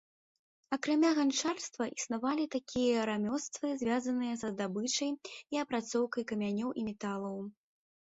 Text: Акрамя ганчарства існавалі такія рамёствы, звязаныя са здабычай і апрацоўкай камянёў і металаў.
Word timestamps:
Акрамя 0.77 1.11
ганчарства 1.19 1.83
існавалі 1.97 2.45
такія 2.57 3.05
рамёствы, 3.11 3.67
звязаныя 3.85 4.33
са 4.43 4.47
здабычай 4.57 5.09
і 5.55 5.65
апрацоўкай 5.69 6.23
камянёў 6.37 6.69
і 6.79 6.93
металаў. 6.93 7.37